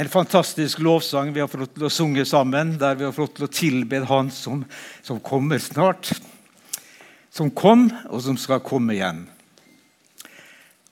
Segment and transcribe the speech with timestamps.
[0.00, 3.44] En fantastisk lovsang vi har fått til å synge sammen, der vi har fått til
[3.44, 4.62] å tilbe Han som,
[5.04, 6.08] som kommer snart.
[7.28, 9.26] Som kom, og som skal komme igjen.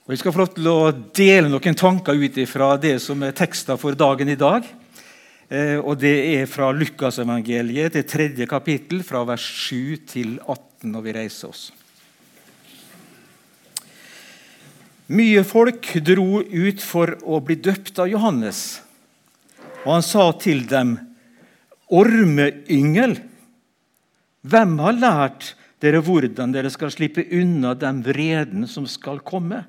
[0.05, 3.33] Og Vi skal få lov til å dele noen tanker ut fra det som er
[3.33, 4.67] tekster for dagen i dag.
[5.49, 11.01] Eh, og Det er fra Lukasevangeliet, det tredje kapittel, fra vers 7 til 18, når
[11.07, 11.63] vi reiser oss.
[15.09, 18.85] Mye folk dro ut for å bli døpt av Johannes.
[19.85, 20.97] Og han sa til dem,
[21.89, 23.15] 'Ormeyngel,
[24.41, 29.65] hvem har lært dere hvordan dere skal slippe unna den vreden som skal komme?'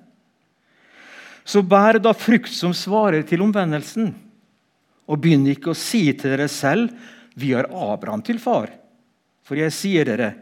[1.45, 4.12] Så bær da frukt som svarer til omvendelsen,
[5.09, 6.91] og begynn ikke å si til dere selv,
[7.34, 8.77] 'Vi har Abraham til far.'
[9.42, 10.34] For jeg sier dere,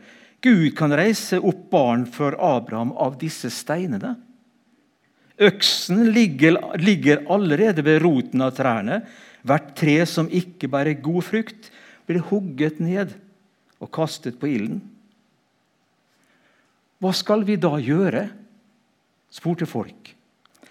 [0.42, 4.16] Gud kan reise opp barn for Abraham av disse steinene.
[5.38, 9.00] Øksen ligger, ligger allerede ved roten av trærne.
[9.46, 11.70] Hvert tre som ikke bærer god frukt,
[12.08, 13.14] blir hugget ned
[13.78, 14.80] og kastet på ilden.
[16.98, 18.28] Hva skal vi da gjøre?
[19.30, 20.14] spurte folk.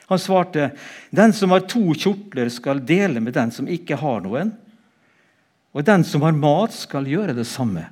[0.10, 0.72] Han svarte,
[1.14, 4.54] den som har to kjortler, skal dele med den som ikke har noen.
[5.76, 7.84] Og den som har mat, skal gjøre det samme.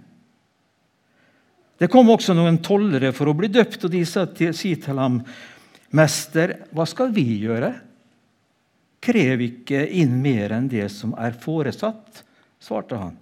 [1.76, 5.00] Det kom også noen tollere for å bli døpt, og de sa til, si til
[5.00, 5.20] ham,
[5.96, 7.74] Mester, hva skal vi gjøre?
[9.06, 12.24] Krev ikke inn mer enn det som er foresatt,
[12.58, 13.14] svarte han.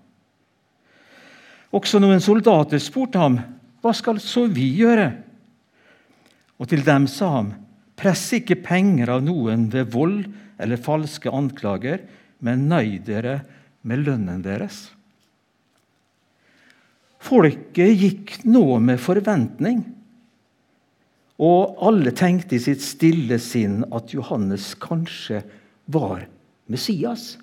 [1.73, 3.39] Også noen soldater spurte ham,
[3.83, 5.09] hva skal så vi gjøre?
[6.61, 7.49] Og til dem sa han,
[7.99, 10.21] press ikke penger av noen ved vold
[10.61, 12.05] eller falske anklager,
[12.43, 13.41] men nøy dere
[13.83, 14.85] med lønnen deres.
[17.23, 19.81] Folket gikk nå med forventning,
[21.43, 25.41] og alle tenkte i sitt stille sinn at Johannes kanskje
[25.85, 26.27] var
[26.71, 27.37] Messias.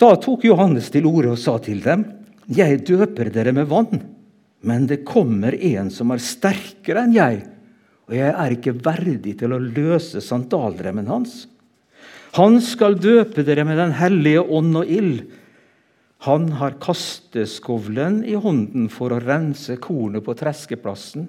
[0.00, 2.04] Da tok Johannes til orde og sa til dem.:
[2.48, 4.02] Jeg døper dere med vann,
[4.62, 7.42] men det kommer en som er sterkere enn jeg,
[8.08, 11.46] og jeg er ikke verdig til å løse sandalremmen hans.
[12.38, 15.22] Han skal døpe dere med Den hellige ånd og ild.
[16.24, 21.26] Han har kasteskovlen i hånden for å rense kornet på treskeplassen.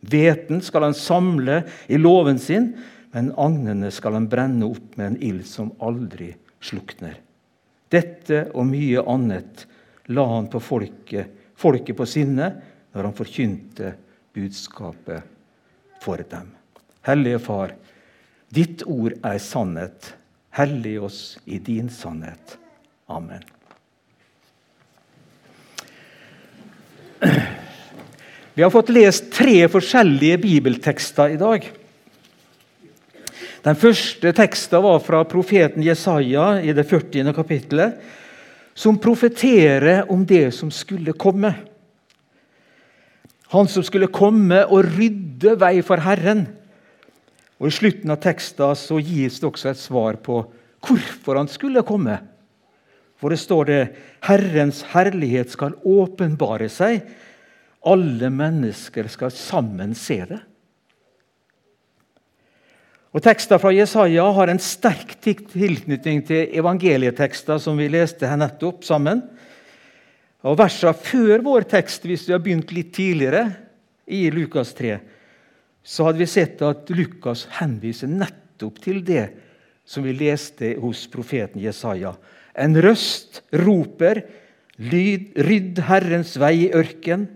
[0.00, 2.70] Hveten skal han samle i låven sin,
[3.10, 6.30] men agnene skal han brenne opp med en ild som aldri
[6.62, 7.16] slukner.
[7.90, 9.66] Dette og mye annet
[10.14, 11.26] la han på folket,
[11.58, 12.52] folket på sinne
[12.94, 13.94] når han forkynte
[14.34, 15.22] budskapet
[16.02, 16.50] for dem.
[17.06, 17.74] Hellige Far,
[18.50, 20.14] ditt ord er sannhet.
[20.54, 22.58] Hellig oss i din sannhet.
[23.10, 23.42] Amen.
[28.54, 31.70] Vi har fått lest tre forskjellige bibeltekster i dag.
[33.60, 37.32] Den første teksten var fra profeten Jesaja i det 40.
[37.36, 37.98] kapittelet,
[38.72, 41.52] som profeterer om det som skulle komme.
[43.52, 46.46] Han som skulle komme og rydde vei for Herren.
[47.60, 50.40] Og I slutten av teksten så gis det også et svar på
[50.86, 52.16] hvorfor han skulle komme.
[53.20, 53.80] For det står det
[54.24, 57.02] Herrens herlighet skal åpenbare seg.
[57.84, 60.40] Alle mennesker skal sammen se det.
[63.10, 68.84] Og Tekster fra Jesaja har en sterk tilknytning til evangelietekster som vi leste her nettopp
[68.86, 69.24] sammen.
[70.46, 73.48] Og Versene før vår tekst, hvis vi har begynt litt tidligere,
[74.10, 74.96] i Lukas 3,
[75.86, 79.28] så hadde vi sett at Lukas henviser nettopp til det
[79.86, 82.16] som vi leste hos profeten Jesaja.
[82.58, 84.24] En røst roper,
[84.80, 87.28] rydd Herrens vei i ørken,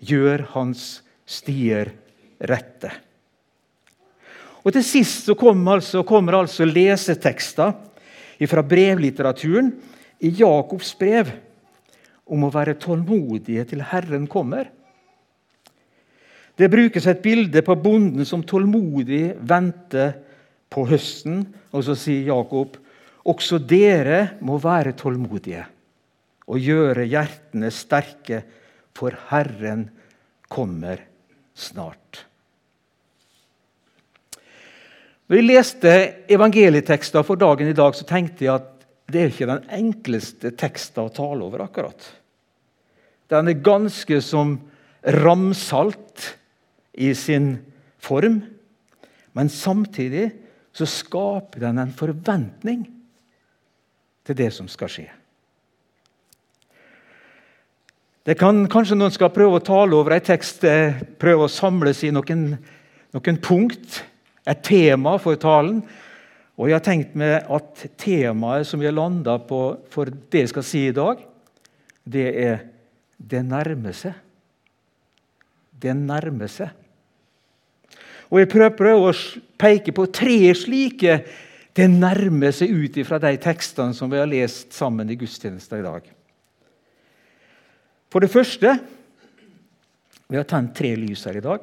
[0.00, 1.92] gjør hans stier
[2.40, 2.92] rette.
[4.62, 7.72] Og Til sist så kommer altså, kommer altså lesetekster
[8.42, 9.72] fra brevlitteraturen
[10.22, 11.30] i Jakobs brev
[12.32, 14.70] om å være tålmodige til Herren kommer.
[16.58, 20.14] Det brukes et bilde på bonden som tålmodig venter
[20.70, 21.42] på høsten.
[21.72, 22.76] Og så sier Jakob
[23.28, 25.64] også dere må være tålmodige
[26.50, 28.42] og gjøre hjertene sterke,
[28.92, 29.86] for Herren
[30.52, 31.00] kommer
[31.56, 32.26] snart.
[35.32, 35.92] Når jeg leste
[36.28, 41.06] evangelietekster for dagen i dag, så tenkte jeg at det er ikke den enkleste teksten
[41.06, 41.62] å tale over.
[41.64, 42.04] akkurat.
[43.32, 44.58] Den er ganske som
[45.00, 46.26] ramsalt
[46.92, 47.64] i sin
[47.96, 48.42] form,
[49.32, 50.34] men samtidig
[50.68, 52.84] så skaper den en forventning
[54.28, 55.08] til det som skal skje.
[58.28, 62.04] Det kan Kanskje noen skal prøve å tale over en tekst, eh, prøve å samles
[62.04, 62.58] i noen,
[63.16, 64.11] noen punkt
[64.48, 65.82] et tema for talen.
[66.58, 69.62] Og jeg har tenkt meg at temaet som har landa på
[69.92, 71.22] for det jeg skal si i dag,
[72.04, 72.60] det er
[73.18, 74.14] 'det nærmer seg'.
[75.78, 76.70] Det nærmer seg.
[78.30, 81.24] Og Jeg prøver å peke på tre slike
[81.74, 85.82] 'det nærmer seg' ut fra de tekstene som vi har lest sammen i gudstjenesten i
[85.82, 86.02] dag.
[88.10, 88.80] For det første
[90.28, 91.60] Vi har tent tre lys her i dag.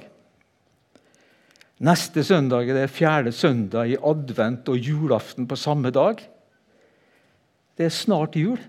[1.80, 6.20] Neste søndag er det fjerde søndag i advent og julaften på samme dag.
[7.80, 8.60] Det er snart jul.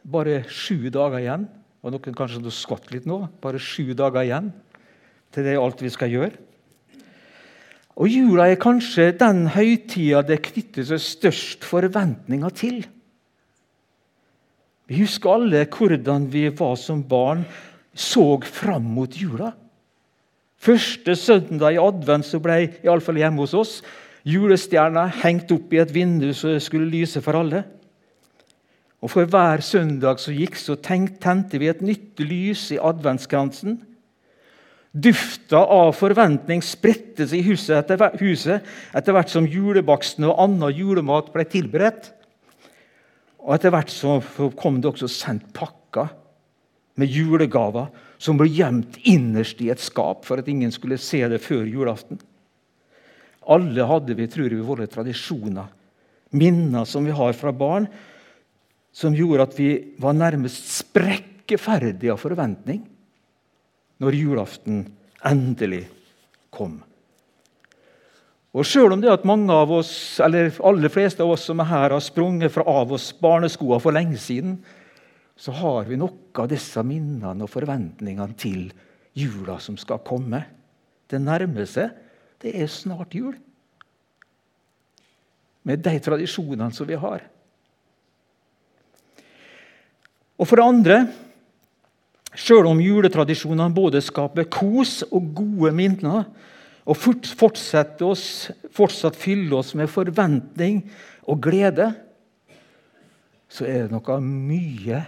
[0.00, 1.44] Bare sju dager igjen.
[1.84, 3.26] Og noen kanskje har skvatt litt nå.
[3.44, 4.48] Bare sju dager igjen
[5.30, 6.32] til det er alt vi skal gjøre.
[8.00, 12.78] Og Jula er kanskje den høytida det knytter seg størst forventninger til.
[14.88, 17.44] Vi husker alle hvordan vi var som barn,
[17.92, 19.52] så fram mot jula.
[20.60, 23.78] Første søndag i advent så ble iallfall hjemme hos oss
[24.28, 27.64] julestjerna hengt opp i et vindu det skulle lyse for alle.
[29.00, 33.78] Og For hver søndag som gikk, så tente vi et nytt lys i adventskransen.
[34.92, 40.74] Dufta av forventning spredte seg i huset etter, huset etter hvert som julebaksten og annen
[40.74, 42.10] julemat ble tilberedt.
[43.40, 44.18] Og Etter hvert så
[44.58, 46.10] kom det også sendt pakker
[47.00, 47.88] med julegaver
[48.20, 52.20] som ble gjemt innerst i et skap for at ingen skulle se det før julaften.
[53.48, 55.70] Alle hadde vi, tror vi, våre tradisjoner,
[56.36, 57.88] minner som vi har fra barn,
[58.92, 59.70] som gjorde at vi
[60.02, 62.82] var nærmest sprekkeferdige av forventning
[64.02, 64.84] når julaften
[65.26, 65.86] endelig
[66.52, 66.78] kom.
[68.50, 71.70] Og Sjøl om det at mange av oss, eller aller fleste av oss som er
[71.70, 74.58] her, har sprunget fra av oss barneskoene for lenge siden,
[75.40, 78.66] så har vi noe av disse minnene og forventningene til
[79.16, 80.42] jula som skal komme.
[81.08, 81.94] Det nærmer seg.
[82.40, 83.32] Det er snart jul.
[85.64, 87.24] Med de tradisjonene som vi har.
[90.40, 91.00] Og for det andre
[92.30, 96.28] Sjøl om juletradisjonene både skaper kos og gode minner,
[96.86, 98.22] og fortsetter oss,
[98.70, 100.84] fortsatt fyller oss med forventning
[101.26, 101.88] og glede,
[103.50, 105.02] så er det noe mye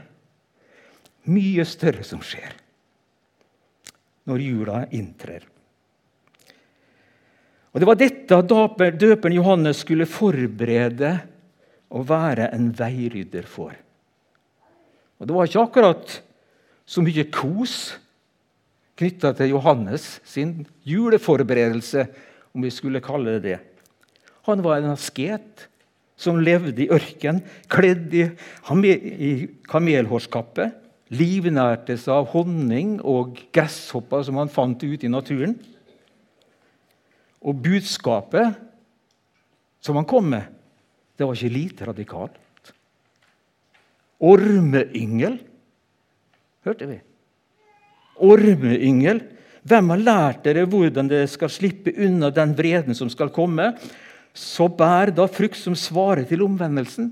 [1.31, 2.55] mye større som skjer
[4.29, 5.43] når jula inntrer.
[7.73, 8.39] Og Det var dette
[9.01, 11.15] døperen Johannes skulle forberede
[11.93, 13.73] å være en veirydder for.
[15.19, 16.15] Og Det var ikke akkurat
[16.87, 17.97] så mye kos
[19.01, 22.07] knytta til Johannes sin juleforberedelse,
[22.53, 23.59] om vi skulle kalle det det.
[24.45, 25.69] Han var en asket
[26.21, 27.41] som levde i ørken,
[27.73, 29.33] kledd i
[29.71, 30.69] kamelhårskappe
[31.13, 35.55] livnærtes av honning og gresshopper som han fant ute i naturen.
[37.43, 38.57] Og budskapet
[39.83, 40.47] som han kom med,
[41.19, 42.39] det var ikke lite radikalt.
[44.23, 45.41] Ormeyngel,
[46.63, 46.99] hørte vi.
[48.23, 49.25] Ormeyngel.
[49.67, 53.73] Hvem har lært dere hvordan dere skal slippe unna den vreden som skal komme?
[54.35, 57.11] Så bær da frukt som svarer til omvendelsen.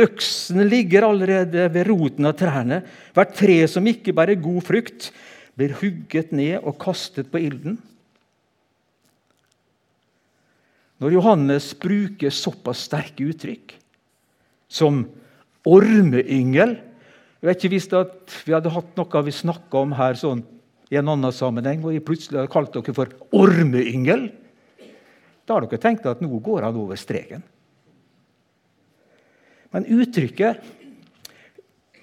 [0.00, 2.80] Øksen ligger allerede ved roten av trærne.
[3.16, 5.10] Hvert tre som ikke bærer god frukt,
[5.58, 7.76] blir hugget ned og kastet på ilden.
[11.00, 13.74] Når Johannes bruker såpass sterke uttrykk
[14.70, 15.06] som
[15.66, 16.76] ormeyngel
[17.40, 20.42] Jeg vet ikke hvis vi hadde hatt noe vi snakka om her sånn,
[20.92, 24.26] i en annen sammenheng, og vi plutselig hadde kalt dere for ormeyngel.
[25.48, 27.40] Da har dere tenkt at nå går han over streken.
[29.70, 30.60] Men uttrykket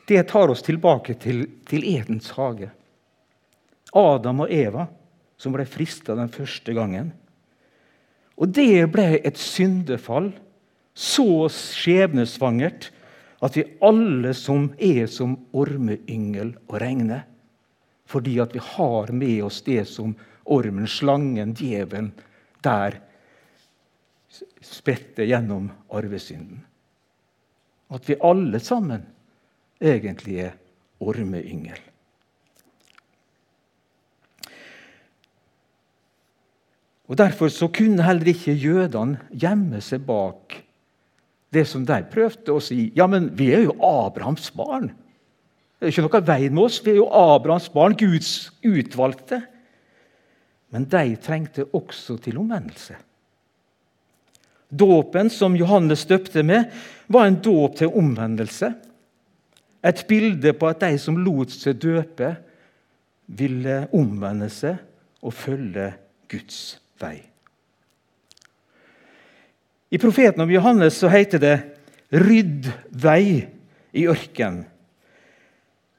[0.07, 2.69] det tar oss tilbake til, til Edens hage.
[3.91, 4.85] Adam og Eva
[5.37, 7.11] som ble frista den første gangen.
[8.39, 10.31] Og det ble et syndefall
[10.97, 12.87] så skjebnesvangert
[13.43, 17.19] at vi alle som er som ormeyngel å regne.
[18.07, 20.15] Fordi at vi har med oss det som
[20.47, 22.13] ormen, slangen, djevelen
[22.63, 23.01] der
[24.63, 26.63] spredte gjennom arvesynden
[27.93, 29.05] at vi alle sammen
[29.79, 30.55] egentlig er
[30.99, 31.79] ormeyngel.
[37.07, 40.57] Og Derfor så kunne heller ikke jødene gjemme seg bak
[41.55, 42.89] det som de prøvde å si.
[42.97, 44.89] Ja, men vi er jo Abrahams barn.
[45.77, 46.81] Det er ikke noe vei med oss.
[46.83, 49.39] Vi er jo Abrahams barn, Guds utvalgte.
[50.75, 52.97] Men de trengte også til omvendelse.
[54.69, 56.71] Dåpen som Johannes døpte med,
[57.07, 58.73] var en dåp til omvendelse.
[59.83, 62.35] Et bilde på at de som lot seg døpe,
[63.27, 64.77] ville omvende seg
[65.23, 65.89] og følge
[66.31, 67.17] Guds vei.
[69.91, 71.57] I profeten om Johannes så heter det
[72.11, 73.47] 'rydd vei
[73.91, 74.65] i ørkenen'.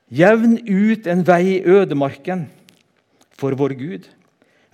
[0.08, 2.46] Jevn ut en vei i ødemarken
[3.36, 4.08] for vår Gud.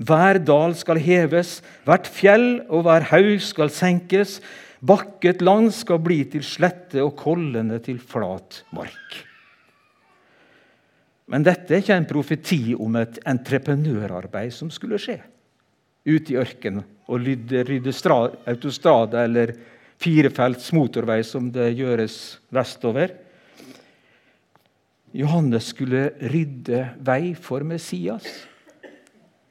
[0.04, 4.40] Hver dal skal heves, hvert fjell og hver haug skal senkes.
[4.84, 9.20] Bakket land skal bli til slette og kollene til flat mark.
[11.32, 15.22] Men dette er ikke en profeti om et entreprenørarbeid som skulle skje
[16.04, 17.92] ute i ørkenen og rydde, rydde
[18.50, 19.54] autostrada eller
[20.00, 22.16] firefelts motorvei, som det gjøres
[22.52, 23.14] vestover.
[25.14, 28.26] Johannes skulle rydde vei for Messias.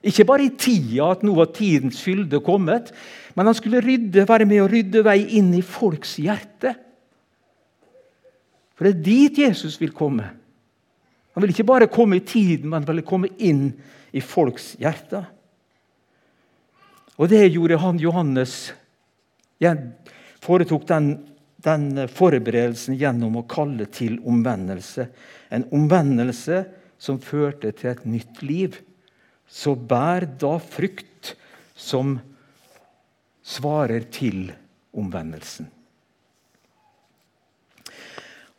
[0.03, 2.91] Ikke bare i tida at nå var tidens fylde kommet,
[3.37, 6.73] men han skulle rydde, være med å rydde vei inn i folks hjerte.
[8.75, 10.27] For det er dit Jesus vil komme.
[11.33, 13.69] Han vil ikke bare komme i tiden, men han vil komme inn
[14.13, 15.25] i folks hjerter.
[17.17, 18.73] Og det gjorde han Johannes.
[19.61, 19.79] Jeg
[20.43, 21.11] foretok den,
[21.63, 25.07] den forberedelsen gjennom å kalle til omvendelse.
[25.53, 26.63] En omvendelse
[27.01, 28.81] som førte til et nytt liv
[29.53, 31.35] så bær da frukt
[31.77, 32.15] som
[33.45, 34.47] svarer til
[34.97, 35.69] omvendelsen.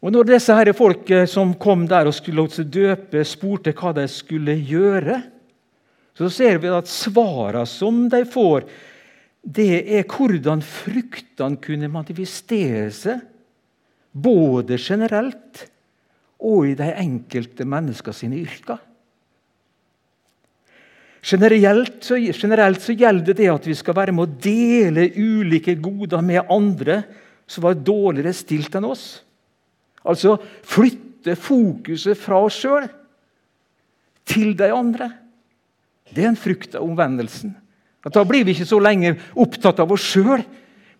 [0.04, 4.54] Og når disse her folk som kom der og skulle døpe, spurte hva de skulle
[4.60, 5.22] gjøre,
[6.14, 8.68] så ser vi at svarene som de får,
[9.44, 13.24] det er hvordan fruktene kunne manifestere seg,
[14.14, 15.64] både generelt
[16.44, 18.78] og i de enkelte menneskene sine yrker.
[21.24, 26.20] Generelt så, generelt så, gjelder det at vi skal være med å dele ulike goder
[26.20, 27.00] med andre
[27.48, 29.06] som var dårligere stilt enn oss.
[30.04, 30.36] Altså
[30.68, 32.90] flytte fokuset fra oss sjøl
[34.28, 35.08] til de andre.
[36.12, 37.54] Det er en frukt av omvendelsen.
[38.04, 40.44] At da blir vi ikke så lenge opptatt av oss sjøl,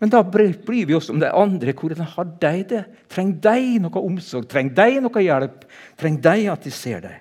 [0.01, 1.77] men da blir vi også om de andre.
[1.77, 2.83] Hvordan har de det?
[3.13, 4.49] Trenger de noe omsorg?
[4.49, 5.69] Trenger de noe hjelp?
[6.01, 7.21] Trenger de at de ser deg?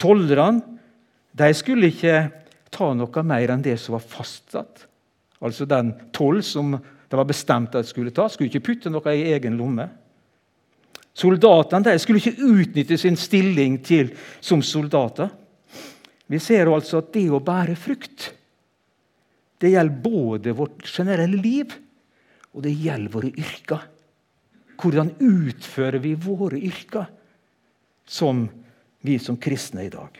[0.00, 0.78] Tollerne
[1.36, 2.14] de skulle ikke
[2.72, 4.86] ta noe mer enn det som var fastsatt.
[5.40, 9.14] Altså den toll som det var bestemt at de skulle ta, skulle ikke putte noe
[9.14, 9.88] i egen lomme.
[11.16, 15.30] Soldatene skulle ikke utnytte sin stilling til, som soldater.
[16.30, 18.30] Vi ser altså at det å bære frukt
[19.60, 21.74] det gjelder både vårt generelle liv
[22.54, 23.82] og det gjelder våre yrker.
[24.80, 27.10] Hvordan utfører vi våre yrker
[28.08, 28.46] som
[29.00, 30.18] vi som kristne i dag.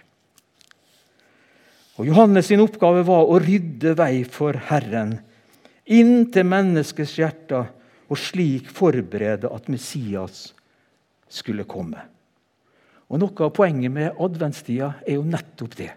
[2.01, 5.19] Og Johannes sin oppgave var å rydde vei for Herren
[5.91, 7.67] inn til menneskets hjerter
[8.11, 10.49] og slik forberede at Messias
[11.31, 12.01] skulle komme.
[13.11, 15.91] Og Noe av poenget med adventstida er jo nettopp det.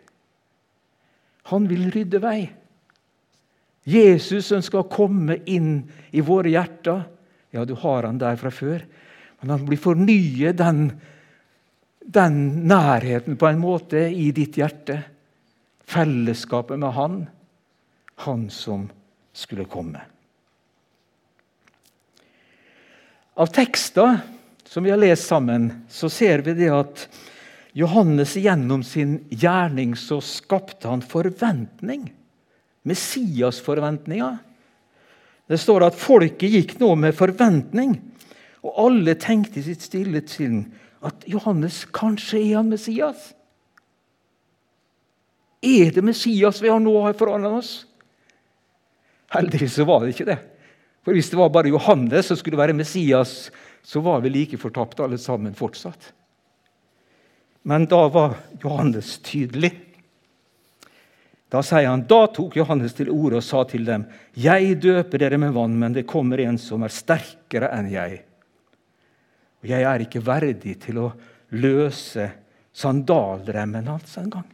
[1.53, 2.39] Han vil rydde vei.
[3.83, 5.83] Jesus ønsker å komme inn
[6.15, 7.03] i våre hjerter.
[7.53, 8.85] Ja, du har han der fra før.
[9.41, 10.87] Men han blir fornye den
[12.05, 14.99] den nærheten på en måte i ditt hjerte.
[15.83, 17.19] Fellesskapet med Han,
[18.25, 18.89] Han som
[19.33, 20.01] skulle komme.
[23.33, 24.19] Av tekster
[24.69, 27.07] som vi har lest sammen, så ser vi det at
[27.73, 32.11] Johannes gjennom sin gjerning så skapte han forventning.
[32.85, 34.37] Messias-forventninger.
[35.49, 37.95] Det står at folket gikk nå med forventning,
[38.63, 40.63] og alle tenkte i sitt stille sinn
[41.03, 43.33] at Johannes kanskje er han Messias?
[45.63, 47.83] Er det Messias vi har nå har foran oss?
[49.33, 50.39] Heldigvis var det ikke det.
[51.03, 53.51] For Hvis det var bare Johannes som skulle være Messias,
[53.83, 56.13] så var vi like fortapt alle sammen fortsatt.
[57.63, 59.71] Men da var Johannes tydelig.
[61.51, 65.37] Da sier han, da tok Johannes til orde og sa til dem.: Jeg døper dere
[65.37, 68.23] med vann, men det kommer en som er sterkere enn jeg
[69.63, 71.11] og jeg er ikke verdig til å
[71.55, 72.25] løse
[72.75, 74.49] sandalremmen hans engang.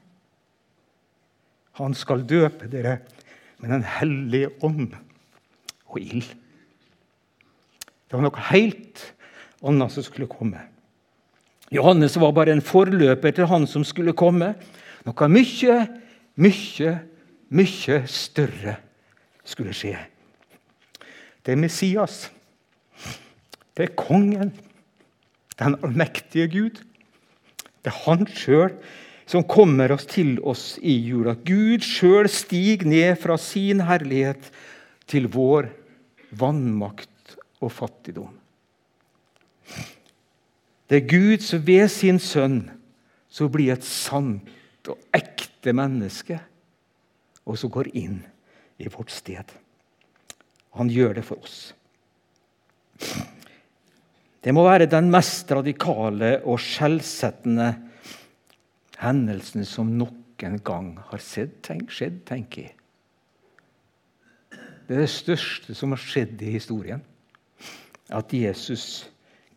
[1.80, 3.00] Han skal døpe dere
[3.60, 4.94] med Den hellige ånd
[5.90, 6.28] og ild.
[8.06, 9.02] Det var noe helt
[9.66, 10.62] annet som skulle komme.
[11.74, 14.54] Johannes var bare en forløper til han som skulle komme.
[15.06, 15.76] Noe mye,
[16.38, 16.94] mye,
[17.50, 18.78] mye større
[19.42, 19.98] skulle skje.
[21.42, 22.28] Det er Messias.
[23.74, 24.54] Det er kongen
[25.60, 26.82] den allmektige Gud.
[27.84, 28.74] Det er Han sjøl
[29.30, 31.36] som kommer oss til oss i jula.
[31.46, 34.50] Gud sjøl stiger ned fra sin herlighet
[35.10, 35.70] til vår
[36.40, 38.34] vannmakt og fattigdom.
[40.90, 42.64] Det er Gud som ved sin sønn
[43.30, 46.40] så blir et sant og ekte menneske,
[47.46, 48.24] og som går inn
[48.82, 49.46] i vårt sted.
[50.74, 51.60] Han gjør det for oss.
[54.40, 57.74] Det må være den mest radikale og skjellsettende
[59.00, 62.76] hendelsen som noen gang har skjedd, tenk, skjedd, tenker jeg.
[64.88, 67.04] Det er det største som har skjedd i historien.
[68.10, 69.10] At Jesus,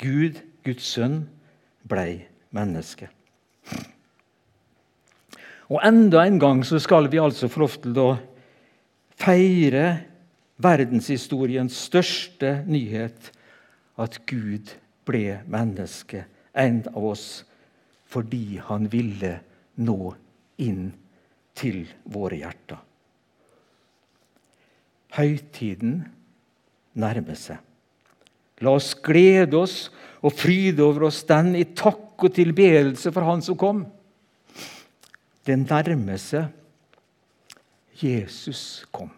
[0.02, 1.22] Gud, Guds sønn,
[1.88, 3.08] blei menneske.
[5.72, 8.10] Og enda en gang så skal vi altså få lov til å
[9.22, 9.86] feire
[10.62, 13.30] verdenshistoriens største nyhet
[14.04, 14.72] at Gud
[15.06, 17.26] ble menneske, en av oss,
[18.12, 19.38] fordi han ville
[19.80, 20.14] nå
[20.60, 20.90] inn
[21.56, 22.80] til våre hjerter.
[25.12, 26.02] Høytiden
[26.96, 27.58] nærmer seg.
[28.62, 29.76] La oss glede oss
[30.22, 33.82] og fryde over oss den i takk og tilbedelse for Han som kom.
[35.42, 36.46] Det nærmer seg.
[38.02, 39.10] Jesus kom.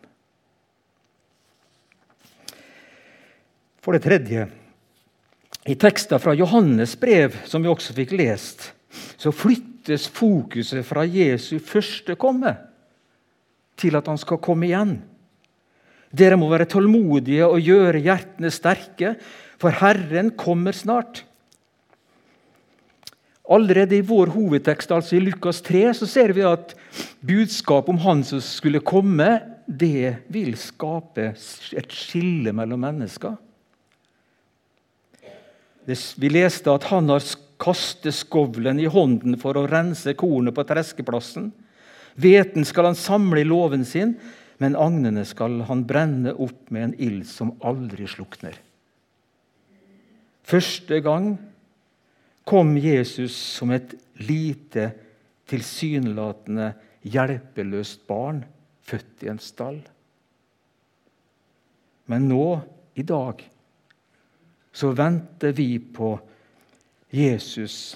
[3.85, 4.47] For det tredje,
[5.65, 8.71] i tekster fra Johannes brev, som vi også fikk lest,
[9.17, 12.53] så flyttes fokuset fra Jesu første komme
[13.81, 14.99] til at han skal komme igjen.
[16.15, 19.15] Dere må være tålmodige og gjøre hjertene sterke,
[19.59, 21.25] for Herren kommer snart.
[23.51, 26.73] Allerede i vår hovedtekst, altså i Lukas 3, så ser vi at
[27.25, 33.35] budskapet om Han som skulle komme, det vil skape et skille mellom mennesker.
[35.87, 37.25] Vi leste at han har
[37.61, 41.51] kastet skovlen i hånden for å rense kornet på treskeplassen.
[42.21, 44.15] Hveten skal han samle i låven sin,
[44.63, 48.57] men agnene skal han brenne opp med en ild som aldri slukner.
[50.45, 51.35] Første gang
[52.45, 54.93] kom Jesus som et lite,
[55.49, 56.71] tilsynelatende
[57.05, 58.45] hjelpeløst barn
[58.85, 59.81] født i en stall.
[62.09, 62.47] Men nå,
[63.01, 63.41] i dag,
[64.75, 66.17] så venter vi på
[67.15, 67.95] Jesus,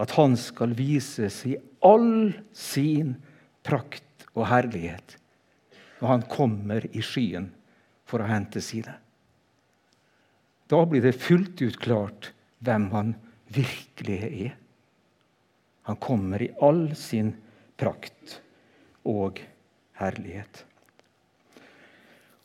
[0.00, 3.14] at han skal vises i all sin
[3.64, 5.18] prakt og herlighet
[6.00, 7.50] når han kommer i skyen
[8.08, 8.96] for å hente sine.
[10.68, 12.32] Da blir det fullt ut klart
[12.64, 13.14] hvem han
[13.52, 14.54] virkelig er.
[15.88, 17.34] Han kommer i all sin
[17.80, 18.38] prakt
[19.04, 19.40] og
[20.00, 20.64] herlighet.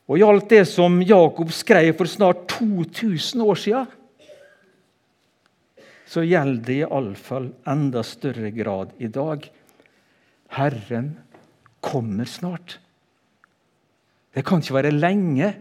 [0.09, 3.95] Og i alt det som Jakob skrev for snart 2000 år siden,
[6.09, 9.43] så gjelder det iallfall enda større grad i dag.
[10.57, 11.11] Herren
[11.85, 12.79] kommer snart.
[14.33, 15.51] Det kan ikke være lenge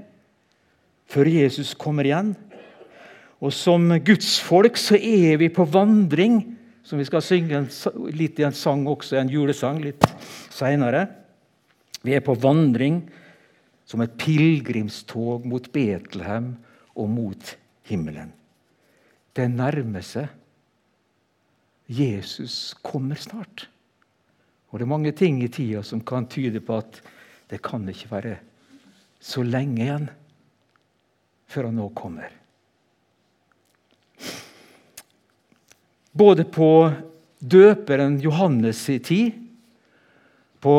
[1.09, 2.33] før Jesus kommer igjen.
[3.45, 6.41] Og som gudsfolk så er vi på vandring,
[6.83, 7.67] som vi skal synge
[8.17, 10.09] litt i en sang også, en julesang litt
[10.49, 11.05] seinere.
[12.01, 13.03] Vi er på vandring
[13.89, 16.53] som et pilegrimstog mot Betlehem
[16.93, 17.55] og mot
[17.89, 18.35] himmelen.
[19.33, 20.29] Det nærmer seg.
[21.89, 23.69] Jesus kommer snart.
[24.69, 27.01] Og Det er mange ting i tida som kan tyde på at
[27.49, 28.35] det kan ikke være
[29.21, 30.11] så lenge igjen
[31.49, 32.29] før han nå kommer.
[36.13, 36.91] Både på
[37.41, 39.33] døperen Johannes' tid,
[40.61, 40.77] på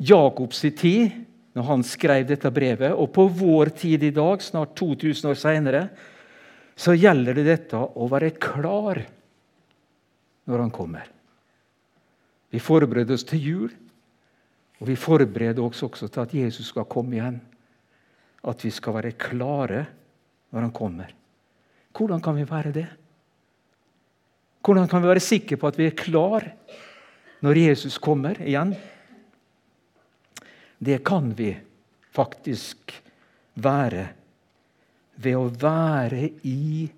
[0.00, 1.27] Jakobs tid
[1.58, 2.94] når han skrev dette brevet.
[2.94, 5.82] Og på vår tid i dag, snart 2000 år seinere,
[6.78, 9.00] så gjelder det dette å være klar
[10.46, 11.08] når han kommer.
[12.54, 13.72] Vi forbereder oss til jul,
[14.78, 17.40] og vi forbereder oss også til at Jesus skal komme igjen.
[18.46, 19.82] At vi skal være klare
[20.54, 21.10] når han kommer.
[21.90, 22.86] Hvordan kan vi være det?
[24.62, 26.46] Hvordan kan vi være sikre på at vi er klar
[27.42, 28.76] når Jesus kommer igjen?
[30.78, 31.52] Det kan vi
[32.14, 32.92] faktisk
[33.58, 34.08] være
[35.18, 36.88] ved å være i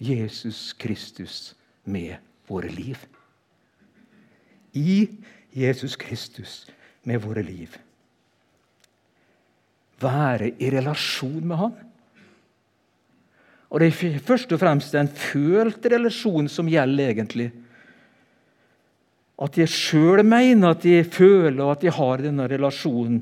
[0.00, 2.16] Jesus Kristus med
[2.48, 2.98] våre liv.
[4.72, 5.08] I
[5.56, 6.64] Jesus Kristus
[7.04, 7.76] med våre liv.
[10.00, 11.76] Være i relasjon med Han.
[13.70, 17.50] Og Det er først og fremst en følt relasjon som gjelder, egentlig.
[19.42, 23.20] At jeg sjøl mener at jeg føler at jeg har denne relasjonen.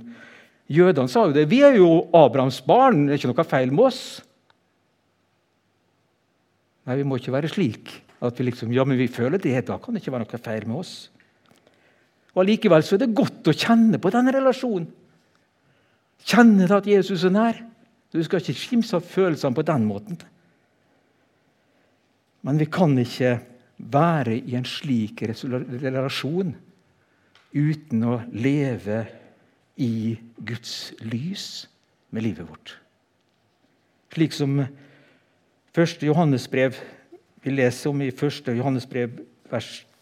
[0.71, 1.49] Jødene sa jo det.
[1.51, 3.07] Vi er jo Abrahams barn.
[3.07, 4.05] Det er ikke noe feil med oss.
[6.85, 7.91] Nei, vi må ikke være slik
[8.25, 9.57] at vi liksom, ja, men vi føler det.
[9.69, 10.95] Da kan det ikke være noe feil med oss.
[12.35, 14.89] Og Allikevel er det godt å kjenne på den relasjonen.
[16.25, 17.59] Kjenne at Jesus er nær.
[18.15, 20.19] Du skal ikke skimse av følelsene på den måten.
[22.45, 23.39] Men vi kan ikke
[23.79, 26.55] være i en slik relasjon
[27.55, 29.05] uten å leve
[29.81, 31.67] i Guds lys
[32.15, 32.77] med livet vårt.
[34.15, 36.05] Slik som 1.
[36.07, 36.79] Johannesbrev
[37.45, 38.53] vi leser om i 1.
[38.57, 39.19] Johannesbrev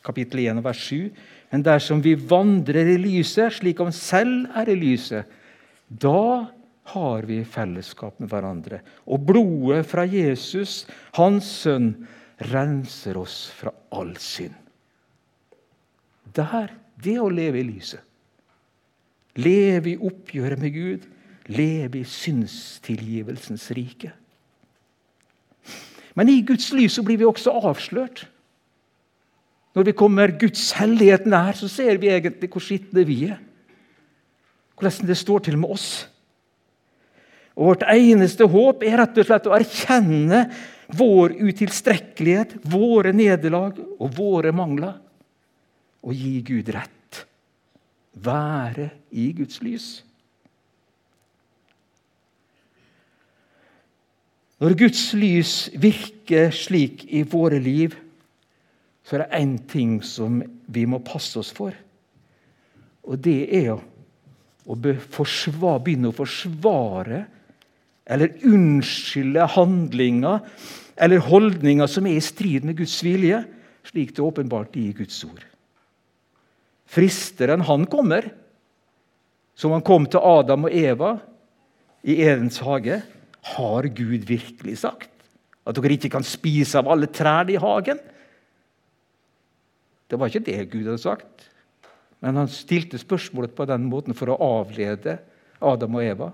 [0.05, 1.09] kapittel 1 og vers 7.
[1.53, 5.29] Men dersom vi vandrer i lyset, slik han selv er i lyset,
[5.89, 6.49] da
[6.93, 8.81] har vi fellesskap med hverandre.
[9.07, 10.83] Og blodet fra Jesus,
[11.19, 11.93] hans sønn,
[12.51, 14.57] renser oss fra all synd.
[16.33, 18.01] Der, det å leve i lyset.
[19.41, 21.07] Leve i oppgjøret med Gud.
[21.53, 24.13] Leve i syndstilgivelsens rike.
[26.15, 28.27] Men i Guds lys så blir vi også avslørt.
[29.73, 33.41] Når vi kommer Guds hellighet nær, så ser vi egentlig hvor skitne vi er.
[34.77, 35.89] Hvordan det står til med oss.
[37.57, 40.45] Og Vårt eneste håp er rett og slett å erkjenne
[40.97, 44.99] vår utilstrekkelighet, våre nederlag og våre mangler,
[46.03, 47.23] og gi Gud rett.
[48.13, 49.87] Være i Guds lys.
[54.63, 57.97] Når Guds lys virker slik i våre liv,
[59.03, 60.39] så er det én ting som
[60.71, 61.75] vi må passe oss for.
[63.03, 67.25] Og det er å begynne å forsvare
[68.07, 70.47] eller unnskylde handlinger
[70.97, 73.43] eller holdninger som er i strid med Guds vilje,
[73.87, 75.43] slik det er åpenbart i Guds ord.
[76.93, 78.29] Fristeren, han kommer,
[79.57, 81.15] som han kom til Adam og Eva
[82.05, 83.01] i Edens hage.
[83.57, 85.11] Har Gud virkelig sagt
[85.67, 87.99] at dere ikke kan spise av alle trærne i hagen?
[90.11, 91.47] Det var ikke det Gud hadde sagt,
[92.23, 95.17] men han stilte spørsmålet på den måten for å avlede
[95.63, 96.29] Adam og Eva.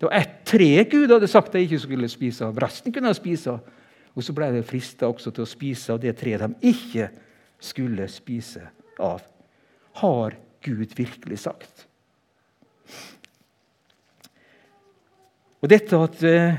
[0.00, 2.56] Det var ett tre Gud hadde sagt de ikke skulle spise av.
[2.62, 3.66] Resten kunne de spise av.
[4.16, 7.10] Og så ble de frista til å spise av det treet de ikke
[7.60, 8.62] skulle spise
[8.96, 9.20] av.
[10.00, 11.84] Har Gud virkelig sagt?
[15.60, 16.56] Og dette, at, uh,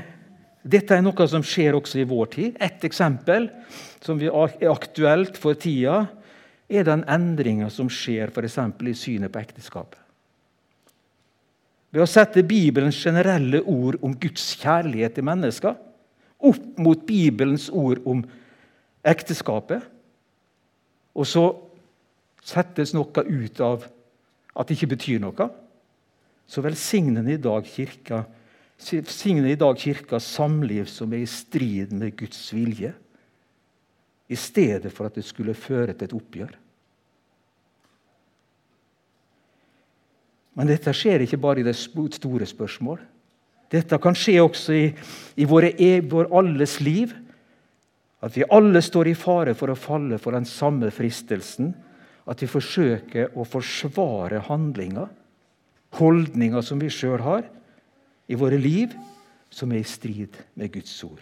[0.62, 2.60] dette er noe som skjer også i vår tid.
[2.62, 3.50] Et eksempel
[4.06, 6.04] som er aktuelt for tida,
[6.70, 10.01] er den endringa som skjer for i synet på ekteskapet.
[11.92, 15.76] Ved å sette Bibelens generelle ord om Guds kjærlighet til mennesker
[16.42, 18.24] opp mot Bibelens ord om
[19.06, 19.84] ekteskapet,
[21.12, 21.44] og så
[22.42, 23.84] settes noe ut av
[24.56, 25.48] at det ikke betyr noe,
[26.48, 28.24] så velsigner i dag kirka
[28.82, 32.90] Signe i dag kirkas samliv som er i strid med Guds vilje,
[34.26, 36.56] i stedet for at det skulle føre til et oppgjør.
[40.58, 43.00] Men dette skjer ikke bare i det store spørsmål.
[43.72, 44.84] Dette kan skje også i,
[45.40, 47.14] i våre, e, vår alles liv.
[48.22, 51.72] At vi alle står i fare for å falle for den samme fristelsen.
[52.28, 55.08] At vi forsøker å forsvare handlinger,
[55.96, 57.48] holdninger som vi sjøl har,
[58.28, 58.92] i våre liv,
[59.52, 61.20] som er i strid med Guds ord.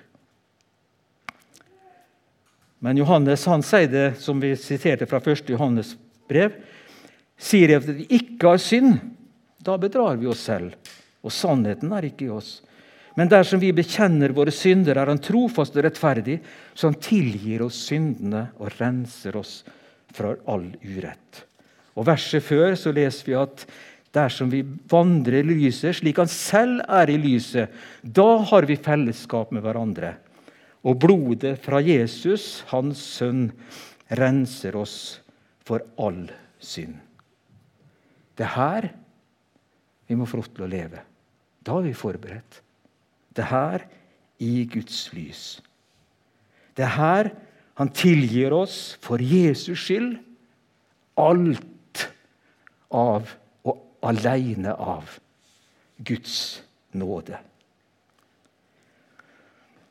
[2.80, 5.50] Men Johannes han sier det som vi siterte fra 1.
[5.52, 5.94] Johannes
[6.30, 6.54] brev,
[7.40, 8.98] sier at vi ikke har synd
[9.60, 10.74] da bedrar vi oss selv,
[11.20, 12.60] og sannheten er ikke i oss.
[13.18, 16.38] Men dersom vi bekjenner våre synder, er Han trofast og rettferdig,
[16.74, 19.60] så Han tilgir oss syndene og renser oss
[20.14, 21.44] fra all urett.
[21.98, 23.66] Og Verset før så leser vi at
[24.14, 27.68] dersom vi vandrer i lyset slik Han selv er i lyset,
[28.02, 30.14] da har vi fellesskap med hverandre.
[30.86, 33.50] Og blodet fra Jesus, Hans sønn,
[34.16, 35.20] renser oss
[35.66, 36.24] for all
[36.58, 36.96] synd.
[38.38, 38.88] Det her
[40.10, 41.04] vi må få lov til å leve.
[41.62, 42.56] Da er vi forberedt.
[43.30, 43.84] Det er her
[44.42, 45.44] i Guds lys.
[46.74, 47.30] Det er her
[47.78, 50.16] han tilgir oss for Jesus skyld
[51.20, 52.02] alt
[52.90, 53.30] av
[53.62, 55.14] og aleine av
[56.02, 56.34] Guds
[56.90, 57.38] nåde.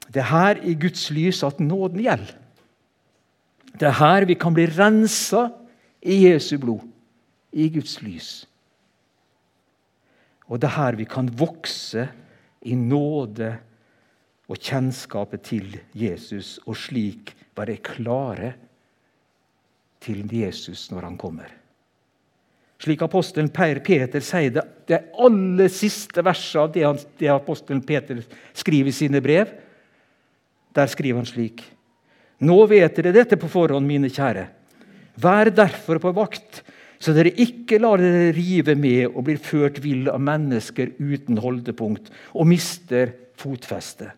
[0.09, 2.35] Det er her i Guds lys at nåden gjelder.
[3.79, 5.47] Det er her vi kan bli rensa
[6.01, 6.83] i Jesu blod,
[7.53, 8.48] i Guds lys.
[10.49, 12.07] Og det er her vi kan vokse
[12.65, 13.51] i nåde
[14.49, 18.53] og kjennskapet til Jesus, og slik være klare
[20.01, 21.49] til Jesus når han kommer.
[22.79, 28.21] Slik apostelen Peter sier det, det aller siste verset av det, han, det apostelen Peter
[28.55, 29.51] skriver i sine brev.
[30.75, 31.61] Der skriver han slik.:
[32.39, 34.47] Nå vet dere dette på forhånd, mine kjære.
[35.19, 36.63] Vær derfor på vakt
[36.99, 42.11] så dere ikke lar dere rive med og blir ført vill av mennesker uten holdepunkt
[42.33, 44.11] og mister fotfestet.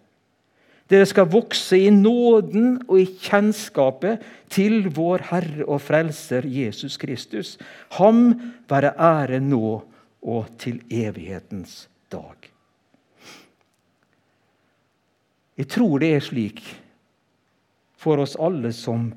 [0.91, 7.53] Dere skal vokse i nåden og i kjennskapet til vår Herre og Frelser Jesus Kristus.
[7.95, 8.33] Ham
[8.67, 9.77] være ære nå
[10.21, 12.49] og til evighetens dag.
[15.55, 16.59] Jeg tror det er slik
[18.01, 19.11] for oss alle som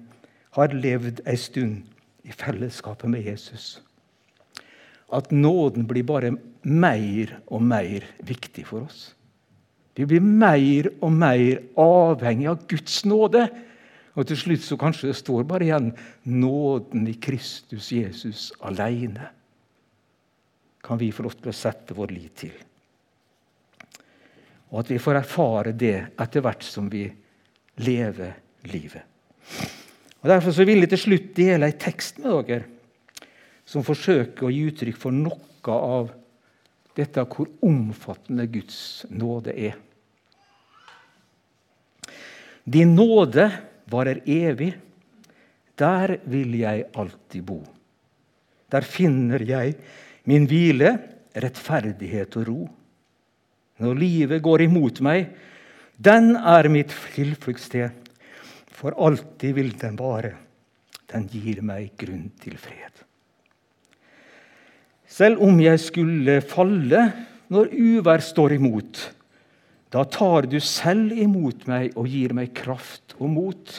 [0.54, 1.93] har levd ei stund
[2.24, 3.82] i fellesskapet med Jesus,
[5.12, 6.32] at nåden blir bare
[6.64, 9.12] mer og mer viktig for oss.
[9.94, 13.46] Vi blir mer og mer avhengig av Guds nåde.
[14.14, 15.92] Og til slutt så kanskje det står bare igjen
[16.30, 19.28] nåden i Kristus Jesus alene.
[20.84, 22.54] Kan vi få lov til å sette vår lit til.
[24.72, 27.06] Og at vi får erfare det etter hvert som vi
[27.84, 28.34] lever
[28.70, 29.02] livet.
[30.24, 32.70] Og Derfor så vil jeg til slutt dele en tekst med dere
[33.68, 36.10] som forsøker å gi uttrykk for noe av
[36.96, 39.76] dette hvor omfattende Guds nåde er.
[42.64, 43.48] Din nåde
[43.92, 44.72] varer evig.
[45.76, 47.58] Der vil jeg alltid bo.
[48.70, 49.74] Der finner jeg
[50.24, 50.94] min hvile,
[51.34, 52.60] rettferdighet og ro.
[53.82, 55.32] Når livet går imot meg,
[55.98, 58.03] den er mitt tilfluktssted.
[58.74, 60.34] For alltid vil den vare.
[61.10, 63.04] Den gir meg grunn til fred.
[65.06, 67.04] Selv om jeg skulle falle
[67.52, 69.02] når uvær står imot,
[69.94, 73.74] da tar du selv imot meg og gir meg kraft og mot.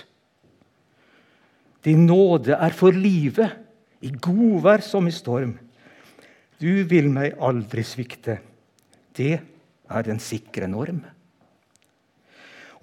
[1.84, 3.52] Din nåde er for livet,
[4.06, 5.56] i godvær som i storm.
[6.62, 8.38] Du vil meg aldri svikte.
[9.16, 11.02] Det er den sikre norm.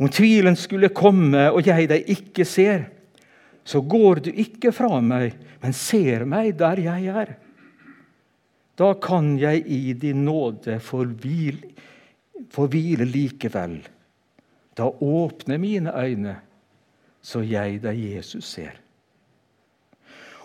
[0.02, 2.88] Om tvilen skulle komme og jeg deg ikke ser,
[3.62, 7.30] så går du ikke fra meg, men ser meg der jeg er.
[8.74, 13.76] Da kan jeg i din nåde få hvile likevel.
[14.74, 16.34] Da åpner mine øyne,
[17.22, 18.74] så jeg deg Jesus ser.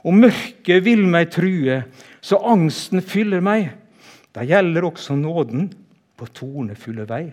[0.06, 1.82] Om mørket vil meg true,
[2.22, 3.74] så angsten fyller meg.
[4.38, 5.72] Da gjelder også nåden
[6.14, 7.26] på tornefulle vei.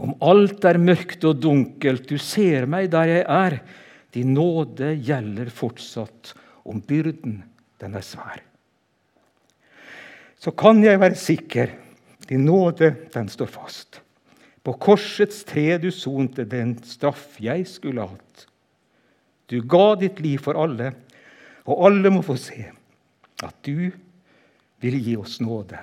[0.00, 3.58] Om alt er mørkt og dunkelt, du ser meg der jeg er.
[4.16, 6.32] Din nåde gjelder fortsatt,
[6.64, 7.42] om byrden
[7.80, 8.40] den er svær.
[10.40, 11.74] Så kan jeg være sikker,
[12.30, 14.00] din nåde den står fast.
[14.64, 18.46] På korsets tre du sonte den straff jeg skulle hatt.
[19.52, 20.92] Du ga ditt liv for alle,
[21.68, 22.70] og alle må få se
[23.44, 23.90] at du
[24.80, 25.80] vil gi oss nåde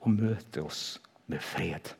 [0.00, 1.92] og møte oss med fred.